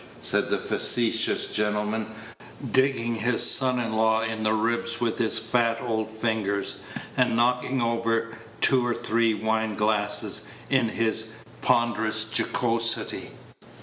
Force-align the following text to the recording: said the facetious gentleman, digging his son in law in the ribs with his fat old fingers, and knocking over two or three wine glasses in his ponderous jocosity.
said 0.19 0.49
the 0.49 0.57
facetious 0.57 1.45
gentleman, 1.53 2.07
digging 2.71 3.13
his 3.13 3.47
son 3.47 3.79
in 3.79 3.93
law 3.93 4.23
in 4.23 4.41
the 4.41 4.51
ribs 4.51 4.99
with 4.99 5.19
his 5.19 5.37
fat 5.37 5.79
old 5.79 6.09
fingers, 6.09 6.81
and 7.15 7.35
knocking 7.35 7.83
over 7.83 8.31
two 8.61 8.83
or 8.83 8.95
three 8.95 9.35
wine 9.35 9.75
glasses 9.75 10.47
in 10.71 10.89
his 10.89 11.33
ponderous 11.61 12.23
jocosity. 12.33 13.29